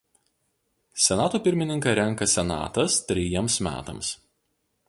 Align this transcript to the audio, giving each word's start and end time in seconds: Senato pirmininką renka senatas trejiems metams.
Senato 1.07 1.41
pirmininką 1.47 1.93
renka 2.01 2.29
senatas 2.33 2.99
trejiems 3.11 3.63
metams. 3.69 4.15